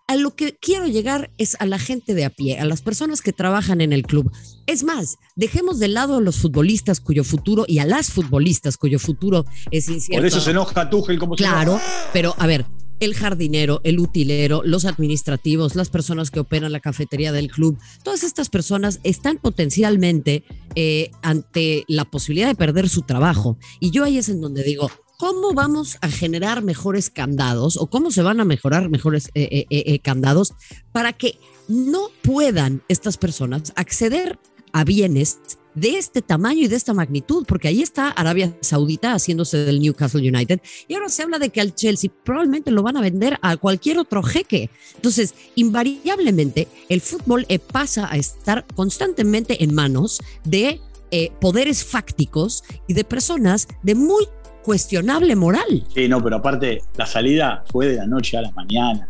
a 0.08 0.16
lo 0.16 0.36
que 0.36 0.56
quiero 0.56 0.88
llegar 0.88 1.30
es 1.38 1.58
a 1.60 1.66
la 1.66 1.80
gente 1.80 2.14
de 2.14 2.26
a 2.26 2.30
pie, 2.30 2.60
a 2.60 2.66
las 2.66 2.82
personas 2.82 3.22
que 3.22 3.34
trabajan 3.34 3.82
en 3.82 3.92
el 3.92 4.04
club. 4.04 4.32
Es 4.68 4.84
más, 4.84 5.18
dejemos 5.36 5.80
de 5.80 5.90
lado 5.90 6.18
a 6.18 6.22
los 6.22 6.38
futbolistas 6.38 7.02
cuyo 7.02 7.24
futuro 7.24 7.66
y 7.68 7.80
a 7.80 7.86
las 7.86 8.10
futbolistas 8.10 8.78
cuyo 8.78 9.00
futuro 9.00 9.46
es 9.72 9.90
incierto. 9.90 10.22
Por 10.22 10.28
eso 10.28 10.42
se 10.42 10.52
enoja 10.52 10.90
Tuchel 10.90 11.20
como 11.20 11.36
Claro, 11.36 11.80
pero 12.14 12.36
a 12.38 12.48
ver, 12.48 12.66
el 13.00 13.14
jardinero, 13.16 13.82
el 13.84 14.00
utilero, 14.00 14.62
los 14.64 14.86
administrativos, 14.86 15.76
las 15.76 15.90
personas 15.90 16.32
que 16.32 16.40
operan 16.40 16.72
la 16.72 16.80
cafetería 16.80 17.32
del 17.32 17.52
club, 17.52 17.78
todas 18.04 18.24
estas 18.24 18.50
personas 18.50 19.00
están 19.04 19.38
potencialmente 19.38 20.44
eh, 20.76 21.12
ante 21.22 21.84
la 21.88 22.06
posibilidad 22.06 22.48
de 22.48 22.56
perder 22.56 22.90
su 22.90 23.02
trabajo. 23.02 23.58
Y 23.80 23.92
yo 23.92 24.04
ahí 24.04 24.18
es 24.18 24.30
en 24.30 24.42
donde 24.42 24.64
digo, 24.64 24.90
¿cómo 25.18 25.54
vamos 25.54 25.98
a 26.02 26.10
generar 26.10 26.64
mejores 26.64 27.10
candados 27.10 27.78
o 27.78 27.88
cómo 27.88 28.12
se 28.12 28.24
van 28.24 28.40
a 28.40 28.46
mejorar 28.46 28.90
mejores 28.90 29.30
eh, 29.36 29.66
eh, 29.70 30.00
candados 30.00 30.54
para 30.92 31.14
que 31.14 31.38
no 31.68 32.10
puedan 32.22 32.84
estas 32.88 33.18
personas 33.18 33.74
acceder 33.76 34.40
a 34.74 34.84
bienes 34.84 35.40
de 35.76 35.98
este 35.98 36.22
tamaño 36.22 36.62
y 36.62 36.68
de 36.68 36.76
esta 36.76 36.94
magnitud, 36.94 37.46
porque 37.48 37.68
ahí 37.68 37.82
está 37.82 38.10
Arabia 38.10 38.54
Saudita 38.62 39.14
haciéndose 39.14 39.58
del 39.66 39.80
Newcastle 39.80 40.28
United 40.28 40.62
y 40.88 40.94
ahora 40.94 41.10
se 41.10 41.24
habla 41.24 41.40
de 41.40 41.50
que 41.50 41.62
al 41.62 41.76
Chelsea 41.76 42.12
probablemente 42.24 42.72
lo 42.72 42.84
van 42.84 42.98
a 42.98 43.02
vender 43.02 43.38
a 43.42 43.58
cualquier 43.58 43.98
otro 43.98 44.24
jeque. 44.24 44.70
Entonces, 44.96 45.34
invariablemente, 45.56 46.68
el 46.90 47.02
fútbol 47.02 47.46
eh, 47.50 47.60
pasa 47.60 48.08
a 48.12 48.18
estar 48.18 48.66
constantemente 48.76 49.64
en 49.64 49.74
manos 49.74 50.20
de 50.44 50.80
eh, 51.12 51.32
poderes 51.40 51.84
fácticos 51.84 52.64
y 52.88 52.94
de 52.94 53.04
personas 53.04 53.68
de 53.84 53.96
muy 53.96 54.26
cuestionable 54.64 55.36
moral. 55.36 55.86
Sí, 55.94 56.08
no, 56.08 56.24
pero 56.24 56.38
aparte 56.38 56.82
la 56.98 57.06
salida 57.06 57.64
fue 57.72 57.90
de 57.90 57.98
la 57.98 58.08
noche 58.08 58.38
a 58.38 58.42
la 58.42 58.52
mañana. 58.52 59.08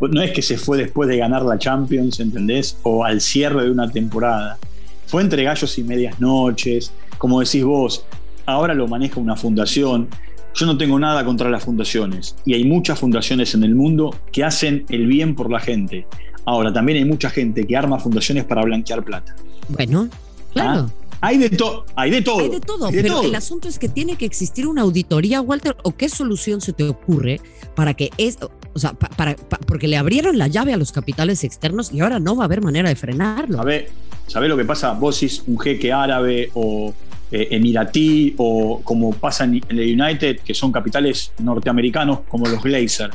No 0.00 0.20
es 0.20 0.32
que 0.32 0.42
se 0.42 0.58
fue 0.58 0.76
después 0.76 1.08
de 1.08 1.16
ganar 1.16 1.42
la 1.42 1.58
Champions, 1.58 2.20
¿entendés? 2.20 2.76
O 2.82 3.04
al 3.04 3.20
cierre 3.20 3.64
de 3.64 3.70
una 3.70 3.90
temporada. 3.90 4.58
Fue 5.06 5.22
entre 5.22 5.42
gallos 5.44 5.78
y 5.78 5.84
medias 5.84 6.20
noches, 6.20 6.92
como 7.18 7.40
decís 7.40 7.64
vos, 7.64 8.04
ahora 8.44 8.74
lo 8.74 8.88
maneja 8.88 9.20
una 9.20 9.36
fundación. 9.36 10.08
Yo 10.54 10.66
no 10.66 10.76
tengo 10.76 10.98
nada 10.98 11.24
contra 11.24 11.50
las 11.50 11.64
fundaciones 11.64 12.34
y 12.44 12.54
hay 12.54 12.64
muchas 12.64 12.98
fundaciones 12.98 13.54
en 13.54 13.62
el 13.62 13.74
mundo 13.74 14.14
que 14.32 14.42
hacen 14.42 14.86
el 14.88 15.06
bien 15.06 15.34
por 15.34 15.50
la 15.50 15.60
gente. 15.60 16.06
Ahora, 16.44 16.72
también 16.72 16.98
hay 16.98 17.04
mucha 17.04 17.28
gente 17.28 17.66
que 17.66 17.76
arma 17.76 17.98
fundaciones 17.98 18.44
para 18.44 18.62
blanquear 18.62 19.04
plata. 19.04 19.34
Bueno, 19.68 20.08
claro. 20.52 20.90
¿Ah? 20.90 21.06
Hay 21.20 21.38
de, 21.38 21.50
todo, 21.50 21.86
hay 21.96 22.10
de 22.10 22.22
todo. 22.22 22.38
Hay 22.38 22.48
de 22.48 22.60
todo, 22.60 22.90
pero 22.90 23.22
el 23.22 23.34
asunto 23.34 23.68
es 23.68 23.78
que 23.78 23.88
tiene 23.88 24.16
que 24.16 24.26
existir 24.26 24.66
una 24.66 24.82
auditoría, 24.82 25.40
Walter, 25.40 25.76
o 25.82 25.92
qué 25.92 26.08
solución 26.08 26.60
se 26.60 26.72
te 26.72 26.84
ocurre 26.84 27.40
para 27.74 27.94
que 27.94 28.10
es, 28.18 28.38
o 28.76 28.78
sea, 28.78 28.92
para, 28.92 29.34
porque 29.66 29.88
le 29.88 29.96
abrieron 29.96 30.36
la 30.36 30.48
llave 30.48 30.74
a 30.74 30.76
los 30.76 30.92
capitales 30.92 31.42
externos 31.44 31.90
y 31.92 32.00
ahora 32.00 32.20
no 32.20 32.36
va 32.36 32.42
a 32.42 32.44
haber 32.44 32.60
manera 32.60 32.90
de 32.90 32.94
frenarlo. 32.94 33.56
¿Sabes 33.56 33.86
sabe 34.26 34.48
lo 34.48 34.56
que 34.56 34.66
pasa? 34.66 34.92
Vos 34.92 35.16
sos 35.16 35.42
un 35.46 35.58
jeque 35.58 35.90
árabe 35.90 36.50
o 36.52 36.92
eh, 37.32 37.48
emiratí 37.52 38.34
o 38.36 38.82
como 38.84 39.12
pasa 39.12 39.44
en 39.44 39.62
el 39.70 40.00
United, 40.00 40.40
que 40.40 40.52
son 40.52 40.70
capitales 40.70 41.32
norteamericanos 41.38 42.20
como 42.28 42.46
los 42.46 42.62
Glazer. 42.62 43.10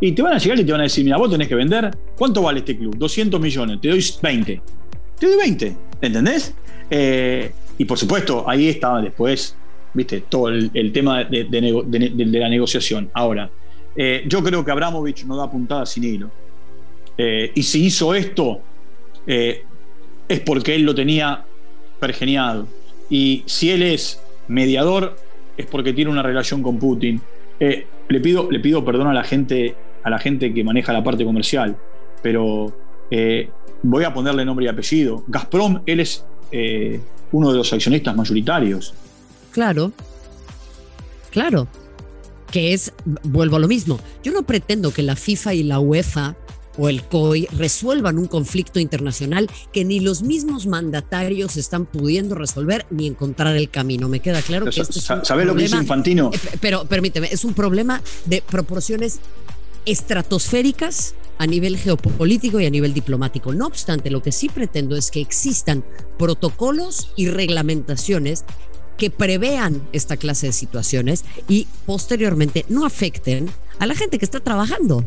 Y 0.00 0.10
te 0.10 0.22
van 0.22 0.34
a 0.34 0.38
llegar 0.38 0.58
y 0.58 0.64
te 0.64 0.72
van 0.72 0.80
a 0.80 0.84
decir, 0.84 1.04
mira, 1.04 1.18
vos 1.18 1.30
tenés 1.30 1.46
que 1.46 1.54
vender, 1.54 1.96
¿cuánto 2.18 2.42
vale 2.42 2.58
este 2.58 2.76
club? 2.76 2.98
200 2.98 3.40
millones, 3.40 3.80
te 3.80 3.88
doy 3.88 4.04
20. 4.20 4.60
Te 5.20 5.26
doy 5.26 5.36
20, 5.36 5.76
¿entendés? 6.02 6.52
Eh, 6.90 7.52
y 7.78 7.84
por 7.84 7.96
supuesto, 7.96 8.44
ahí 8.48 8.68
estaba 8.68 9.00
después, 9.00 9.56
viste, 9.94 10.22
todo 10.22 10.48
el, 10.48 10.92
tema 10.92 11.22
de, 11.24 11.46
la 12.40 12.48
negociación. 12.48 13.08
Ahora, 13.14 13.50
eh, 13.96 14.24
yo 14.26 14.42
creo 14.42 14.64
que 14.64 14.70
Abramovich 14.70 15.24
no 15.24 15.36
da 15.36 15.50
puntada 15.50 15.86
sin 15.86 16.04
hilo. 16.04 16.30
Eh, 17.16 17.52
y 17.54 17.62
si 17.62 17.84
hizo 17.84 18.14
esto, 18.14 18.60
es 19.26 20.40
porque 20.44 20.74
él 20.74 20.82
lo 20.82 20.94
tenía 20.94 21.44
pergeniado. 21.98 22.68
Y 23.10 23.42
si 23.46 23.70
él 23.70 23.82
es 23.82 24.20
mediador, 24.48 25.16
es 25.56 25.66
porque 25.66 25.92
tiene 25.92 26.10
una 26.10 26.22
relación 26.22 26.62
con 26.62 26.78
Putin. 26.78 27.20
le, 27.58 28.20
pido, 28.20 28.50
le 28.50 28.60
pido 28.60 28.84
perdón 28.84 29.08
a 29.08 29.14
la 29.14 29.24
gente, 29.24 29.74
a 30.02 30.10
la 30.10 30.18
gente 30.18 30.52
que 30.54 30.62
maneja 30.62 30.92
la 30.92 31.02
parte 31.02 31.24
comercial, 31.24 31.76
pero 32.22 32.72
voy 33.82 34.04
a 34.04 34.12
ponerle 34.12 34.44
nombre 34.44 34.66
y 34.66 34.68
apellido. 34.68 35.24
Gazprom, 35.26 35.82
él 35.86 36.00
es 36.00 36.24
eh, 36.50 37.00
uno 37.32 37.52
de 37.52 37.58
los 37.58 37.72
accionistas 37.72 38.14
mayoritarios. 38.16 38.94
Claro, 39.50 39.92
claro, 41.30 41.66
que 42.56 42.72
es, 42.72 42.94
vuelvo 43.22 43.56
a 43.56 43.58
lo 43.58 43.68
mismo, 43.68 44.00
yo 44.24 44.32
no 44.32 44.44
pretendo 44.44 44.90
que 44.90 45.02
la 45.02 45.14
FIFA 45.14 45.52
y 45.52 45.62
la 45.62 45.78
UEFA 45.78 46.36
o 46.78 46.88
el 46.88 47.02
COI 47.02 47.46
resuelvan 47.52 48.16
un 48.16 48.28
conflicto 48.28 48.80
internacional 48.80 49.50
que 49.74 49.84
ni 49.84 50.00
los 50.00 50.22
mismos 50.22 50.66
mandatarios 50.66 51.58
están 51.58 51.84
pudiendo 51.84 52.34
resolver 52.34 52.86
ni 52.88 53.08
encontrar 53.08 53.58
el 53.58 53.68
camino. 53.68 54.08
Me 54.08 54.20
queda 54.20 54.40
claro 54.40 54.64
que 54.70 54.80
este 54.80 55.00
es 55.00 55.04
¿Sabes 55.04 55.46
lo 55.46 55.54
que 55.54 55.64
dice 55.64 55.76
Infantino? 55.76 56.30
Eh, 56.32 56.38
pero 56.58 56.86
permíteme, 56.86 57.28
es 57.30 57.44
un 57.44 57.52
problema 57.52 58.00
de 58.24 58.40
proporciones 58.40 59.20
estratosféricas 59.84 61.14
a 61.36 61.46
nivel 61.46 61.76
geopolítico 61.76 62.58
y 62.58 62.64
a 62.64 62.70
nivel 62.70 62.94
diplomático. 62.94 63.52
No 63.52 63.66
obstante, 63.66 64.08
lo 64.08 64.22
que 64.22 64.32
sí 64.32 64.48
pretendo 64.48 64.96
es 64.96 65.10
que 65.10 65.20
existan 65.20 65.84
protocolos 66.18 67.12
y 67.16 67.28
reglamentaciones 67.28 68.46
que 68.96 69.10
prevean 69.10 69.82
esta 69.92 70.16
clase 70.16 70.46
de 70.46 70.52
situaciones 70.52 71.24
y 71.48 71.66
posteriormente 71.84 72.64
no 72.68 72.84
afecten 72.84 73.50
a 73.78 73.86
la 73.86 73.94
gente 73.94 74.18
que 74.18 74.24
está 74.24 74.40
trabajando. 74.40 75.04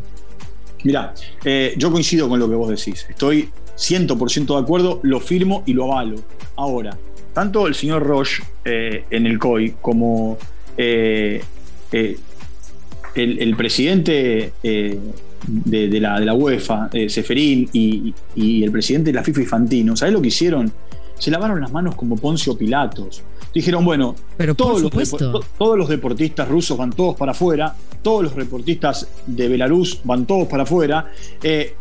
Mira, 0.83 1.13
eh, 1.43 1.73
yo 1.77 1.91
coincido 1.91 2.29
con 2.29 2.39
lo 2.39 2.49
que 2.49 2.55
vos 2.55 2.69
decís. 2.69 3.05
Estoy 3.09 3.49
100% 3.77 4.55
de 4.55 4.61
acuerdo, 4.61 4.99
lo 5.03 5.19
firmo 5.19 5.63
y 5.65 5.73
lo 5.73 5.91
avalo. 5.91 6.23
Ahora, 6.55 6.97
tanto 7.33 7.67
el 7.67 7.75
señor 7.75 8.03
Roche 8.03 8.43
eh, 8.65 9.03
en 9.09 9.25
el 9.25 9.39
COI 9.39 9.75
como 9.81 10.37
eh, 10.77 11.43
el, 11.91 13.55
presidente 13.57 14.53
de, 14.63 15.99
la, 15.99 16.19
de 16.19 16.25
la 16.25 16.33
UEFA, 16.33 16.89
Seferín, 17.07 17.69
y, 17.73 18.13
el 18.63 18.71
presidente 18.71 19.11
de 19.11 19.15
la 19.15 19.23
FIFA 19.23 19.41
Infantino, 19.41 19.95
¿sabes 19.97 20.13
lo 20.13 20.21
que 20.21 20.29
hicieron? 20.29 20.71
Se 21.19 21.29
lavaron 21.29 21.61
las 21.61 21.71
manos 21.71 21.95
como 21.95 22.15
Poncio 22.15 22.57
Pilatos. 22.57 23.21
Dijeron, 23.53 23.85
bueno, 23.85 24.15
Pero 24.37 24.55
todos, 24.55 24.81
los, 24.81 24.91
todos 25.57 25.77
los 25.77 25.89
deportistas 25.89 26.47
rusos 26.47 26.77
van 26.77 26.91
todos 26.91 27.15
para 27.15 27.31
afuera, 27.31 27.75
todos 28.01 28.23
los 28.23 28.35
deportistas 28.35 29.07
de 29.25 29.47
Belarus 29.47 30.01
van 30.03 30.25
todos 30.25 30.47
para 30.47 30.63
afuera. 30.63 31.11
Eh, 31.43 31.75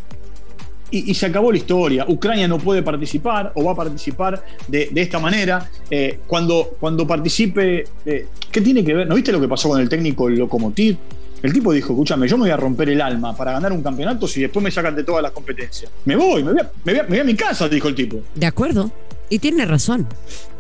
y, 0.91 1.15
se 1.15 1.27
acabó 1.27 1.53
la 1.53 1.59
historia. 1.59 2.07
Ucrania 2.09 2.49
no 2.49 2.59
puede 2.59 2.83
participar 2.83 3.53
o 3.55 3.65
va 3.65 3.73
a 3.73 3.77
participar 3.77 4.43
de, 4.67 4.91
esta 4.95 5.19
manera. 5.19 5.71
Eh, 5.91 6.21
cuando, 6.27 6.77
cuando 6.81 7.07
participe, 7.07 7.85
¿qué 8.05 8.61
tiene 8.61 8.83
que 8.83 8.95
ver? 8.95 9.07
¿No 9.07 9.15
viste 9.15 9.31
lo 9.31 9.41
que 9.41 9.49
pasó 9.49 9.69
con 9.69 9.81
el 9.81 9.89
técnico 9.89 10.29
Lokomotiv? 10.31 10.97
El 11.43 11.53
tipo 11.53 11.73
dijo, 11.73 11.93
escúchame, 11.93 12.27
yo 12.27 12.37
me 12.37 12.45
voy 12.45 12.51
a 12.51 12.57
romper 12.57 12.89
el 12.89 13.01
alma 13.01 13.37
para 13.37 13.53
ganar 13.53 13.73
un 13.73 13.83
campeonato 13.83 14.27
si 14.27 14.41
después 14.41 14.63
me 14.63 14.71
sacan 14.71 14.97
de 14.97 15.05
todas 15.05 15.23
las 15.23 15.31
competencias. 15.31 15.91
Me 16.05 16.17
voy, 16.17 16.43
me 16.43 16.53
voy 16.53 17.19
a, 17.19 17.25
mi 17.25 17.35
casa, 17.35 17.69
dijo 17.69 17.89
el 17.89 17.95
tipo. 17.95 18.19
De 18.35 18.47
acuerdo. 18.47 18.91
Y 19.31 19.39
tiene 19.39 19.67
razón. 19.67 20.09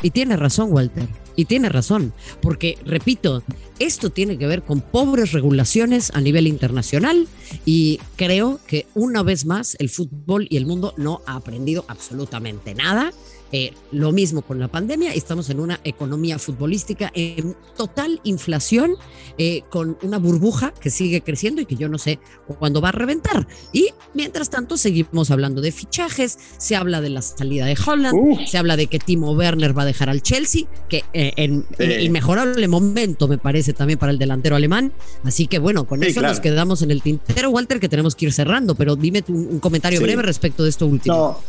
Y 0.02 0.10
tiene 0.10 0.36
razón, 0.36 0.72
Walter. 0.72 1.08
Y 1.36 1.44
tiene 1.44 1.68
razón. 1.68 2.12
Porque, 2.40 2.78
repito, 2.84 3.42
esto 3.78 4.10
tiene 4.10 4.38
que 4.38 4.46
ver 4.46 4.62
con 4.62 4.80
pobres 4.80 5.32
regulaciones 5.32 6.10
a 6.14 6.20
nivel 6.20 6.46
internacional 6.46 7.28
y 7.64 8.00
creo 8.16 8.60
que 8.66 8.86
una 8.94 9.22
vez 9.22 9.46
más 9.46 9.76
el 9.78 9.88
fútbol 9.88 10.46
y 10.50 10.56
el 10.56 10.66
mundo 10.66 10.94
no 10.96 11.22
ha 11.26 11.36
aprendido 11.36 11.84
absolutamente 11.88 12.74
nada 12.74 13.12
eh, 13.52 13.72
lo 13.92 14.12
mismo 14.12 14.42
con 14.42 14.58
la 14.58 14.68
pandemia, 14.68 15.12
estamos 15.12 15.48
en 15.50 15.60
una 15.60 15.80
economía 15.84 16.38
futbolística 16.38 17.10
en 17.14 17.56
total 17.76 18.20
inflación, 18.24 18.96
eh, 19.38 19.62
con 19.70 19.96
una 20.02 20.18
burbuja 20.18 20.72
que 20.72 20.90
sigue 20.90 21.22
creciendo 21.22 21.62
y 21.62 21.66
que 21.66 21.76
yo 21.76 21.88
no 21.88 21.98
sé 21.98 22.18
cuándo 22.58 22.80
va 22.80 22.90
a 22.90 22.92
reventar. 22.92 23.46
Y 23.72 23.88
mientras 24.14 24.50
tanto 24.50 24.76
seguimos 24.76 25.30
hablando 25.30 25.60
de 25.60 25.72
fichajes, 25.72 26.38
se 26.58 26.76
habla 26.76 27.00
de 27.00 27.10
la 27.10 27.22
salida 27.22 27.66
de 27.66 27.76
Holland, 27.86 28.46
se 28.46 28.58
habla 28.58 28.76
de 28.76 28.86
que 28.86 28.98
Timo 28.98 29.32
Werner 29.32 29.76
va 29.76 29.82
a 29.82 29.86
dejar 29.86 30.10
al 30.10 30.22
Chelsea, 30.22 30.64
que 30.88 31.04
eh, 31.12 31.32
en, 31.36 31.66
inmejorable 31.78 32.68
momento 32.68 33.28
me 33.28 33.38
parece 33.38 33.72
también 33.72 33.98
para 33.98 34.12
el 34.12 34.18
delantero 34.18 34.56
alemán. 34.56 34.92
Así 35.24 35.46
que 35.46 35.58
bueno, 35.58 35.86
con 35.86 36.02
eso 36.02 36.20
nos 36.20 36.40
quedamos 36.40 36.82
en 36.82 36.90
el 36.90 37.02
tintero, 37.02 37.50
Walter, 37.50 37.80
que 37.80 37.88
tenemos 37.88 38.14
que 38.14 38.26
ir 38.26 38.32
cerrando, 38.32 38.74
pero 38.74 38.96
dime 38.96 39.24
un, 39.28 39.58
comentario 39.60 40.00
breve 40.00 40.22
respecto 40.22 40.62
de 40.62 40.70
esto 40.70 40.86
último 40.86 41.40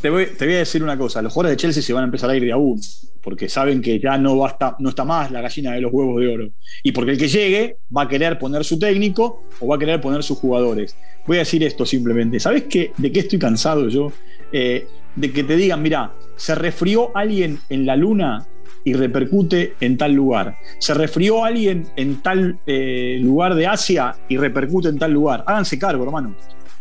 te 0.00 0.08
voy, 0.10 0.24
a 0.24 0.58
decir 0.58 0.82
una 0.82 0.96
cosa, 0.96 1.20
los 1.20 1.32
jugadores 1.32 1.56
de 1.56 1.60
Chelsea 1.60 1.82
se 1.82 1.92
van 1.92 2.02
a 2.02 2.06
empezar 2.06 2.30
a 2.30 2.36
ir 2.36 2.42
de 2.42 2.52
a 2.52 2.56
uno, 2.56 2.80
porque 3.22 3.48
saben 3.48 3.82
que 3.82 3.98
ya 3.98 4.16
no, 4.16 4.36
basta, 4.36 4.76
no 4.78 4.88
está 4.88 5.04
más 5.04 5.30
la 5.30 5.42
gallina 5.42 5.72
de 5.72 5.80
los 5.80 5.92
huevos 5.92 6.20
de 6.20 6.28
oro. 6.28 6.48
Y 6.82 6.92
porque 6.92 7.12
el 7.12 7.18
que 7.18 7.28
llegue 7.28 7.76
va 7.94 8.02
a 8.02 8.08
querer 8.08 8.38
poner 8.38 8.64
su 8.64 8.78
técnico 8.78 9.44
o 9.60 9.66
va 9.66 9.76
a 9.76 9.78
querer 9.78 10.00
poner 10.00 10.22
sus 10.22 10.38
jugadores. 10.38 10.96
Voy 11.26 11.36
a 11.36 11.40
decir 11.40 11.62
esto 11.62 11.84
simplemente. 11.84 12.40
¿Sabes 12.40 12.64
qué, 12.64 12.92
de 12.96 13.12
qué 13.12 13.20
estoy 13.20 13.38
cansado 13.38 13.88
yo? 13.88 14.12
Eh, 14.52 14.86
de 15.16 15.32
que 15.32 15.44
te 15.44 15.56
digan, 15.56 15.82
mira, 15.82 16.12
se 16.36 16.54
resfrió 16.54 17.14
alguien 17.14 17.58
en 17.68 17.84
la 17.84 17.96
luna 17.96 18.46
y 18.84 18.94
repercute 18.94 19.74
en 19.80 19.98
tal 19.98 20.12
lugar. 20.12 20.56
Se 20.78 20.94
resfrió 20.94 21.44
alguien 21.44 21.86
en 21.96 22.22
tal 22.22 22.58
eh, 22.66 23.18
lugar 23.20 23.54
de 23.54 23.66
Asia 23.66 24.14
y 24.28 24.38
repercute 24.38 24.88
en 24.88 24.98
tal 24.98 25.12
lugar. 25.12 25.44
Háganse 25.46 25.78
cargo, 25.78 26.04
hermano. 26.04 26.34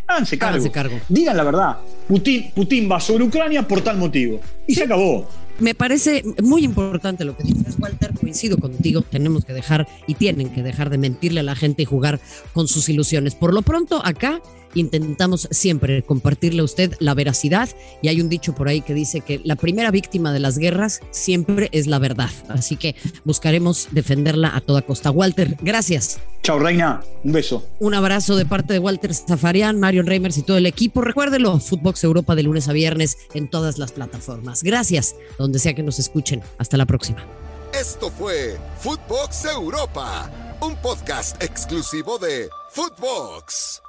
Háganse 0.10 0.40
cargo. 0.72 1.00
Digan 1.08 1.38
la 1.38 1.44
verdad. 1.44 1.78
Putin, 2.08 2.52
Putin 2.56 2.90
va 2.92 3.00
sobre 3.00 3.24
Ucrania 3.24 3.68
por 3.68 3.82
tal 3.82 3.98
motivo. 3.98 4.42
Y 4.66 4.74
se 4.74 4.86
acabó. 4.86 5.30
Me 5.60 5.76
parece 5.76 6.24
muy 6.42 6.64
importante 6.64 7.24
lo 7.26 7.38
que 7.38 7.44
dices, 7.44 7.76
Walter. 7.78 8.14
Coincido 8.20 8.58
contigo. 8.58 9.04
Tenemos 9.04 9.46
que 9.46 9.54
dejar 9.54 9.88
y 10.08 10.16
tienen 10.16 10.50
que 10.50 10.64
dejar 10.64 10.90
de 10.90 10.98
mentirle 10.98 11.42
a 11.42 11.44
la 11.44 11.56
gente 11.56 11.84
y 11.84 11.86
jugar 11.86 12.20
con 12.54 12.68
sus 12.68 12.90
ilusiones. 12.90 13.36
Por 13.36 13.54
lo 13.54 13.62
pronto, 13.62 14.02
acá 14.04 14.42
intentamos 14.76 15.48
siempre 15.52 16.04
compartirle 16.04 16.62
a 16.62 16.66
usted 16.66 16.94
la 17.00 17.14
veracidad 17.14 17.70
y 18.02 18.08
hay 18.08 18.22
un 18.22 18.30
dicho 18.30 18.54
por 18.54 18.68
ahí 18.68 18.82
que 18.82 18.94
dice 18.94 19.22
que 19.22 19.42
la 19.44 19.56
primera 19.56 19.92
víctima 19.92 20.32
de 20.32 20.40
las 20.40 20.58
guerras 20.58 21.02
siempre 21.12 21.70
es 21.72 21.88
la 21.88 22.00
verdad. 22.00 22.30
Así 22.50 22.76
que 22.76 22.96
buscaremos 23.26 23.90
defenderla 23.92 24.56
a 24.56 24.62
toda 24.62 24.82
costa. 24.82 25.12
Walter, 25.12 25.58
gracias. 25.62 26.20
Chao. 26.44 26.60
Reina. 26.60 27.02
Un 27.24 27.32
beso. 27.32 27.66
Un 27.80 27.94
abrazo 27.94 28.36
de 28.36 28.46
parte 28.46 28.74
de 28.74 28.80
Walter 28.80 29.14
Zafarian, 29.14 29.80
Marion 29.80 30.08
Reimers 30.08 30.38
y 30.38 30.44
todo 30.44 30.58
el 30.58 30.66
equipo. 30.66 31.02
Recuérdelo, 31.02 31.60
Footbox 31.60 32.04
Europa 32.04 32.36
de 32.36 32.44
lunes 32.44 32.68
a 32.68 32.74
viernes 32.74 33.18
en 33.34 33.50
todas 33.50 33.78
las 33.78 33.92
plataformas. 33.92 34.64
Gracias, 34.64 35.16
donde 35.38 35.60
sea 35.60 35.74
que 35.74 35.84
nos 35.84 36.00
escuchen. 36.00 36.42
Hasta 36.58 36.78
la 36.78 36.86
próxima. 36.86 37.26
Esto 37.74 38.10
fue 38.10 38.58
Footbox 38.80 39.46
Europa, 39.46 40.30
un 40.62 40.76
podcast 40.78 41.42
exclusivo 41.42 42.18
de 42.18 42.50
Footbox. 42.72 43.82